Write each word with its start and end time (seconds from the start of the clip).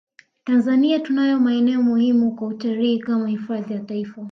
Tanzania 0.43 0.99
tunayo 1.03 1.39
maeneo 1.39 1.83
muhimu 1.83 2.35
kwa 2.35 2.47
utalii 2.47 2.99
kama 2.99 3.27
hifadhi 3.29 3.73
za 3.73 3.79
taifa 3.79 4.15